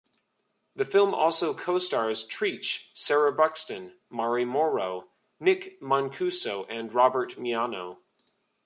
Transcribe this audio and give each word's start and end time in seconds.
The 0.75 0.83
film 0.83 1.13
also 1.13 1.53
co-stars 1.53 2.27
Treach, 2.27 2.87
Sarah 2.95 3.31
Buxton, 3.31 3.93
Mari 4.09 4.45
Morrow, 4.45 5.09
Nick 5.39 5.79
Mancuso 5.79 6.65
and 6.67 6.91
Robert 6.91 7.33
Miano. 7.37 7.99